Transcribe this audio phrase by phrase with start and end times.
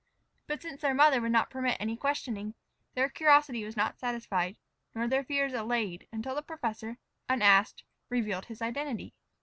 [0.47, 2.55] But, since their mother would not permit any questioning,
[2.95, 4.55] their curiosity was not satisfied
[4.95, 6.97] nor their fears allayed until the professor,
[7.29, 9.13] unasked, revealed his identity.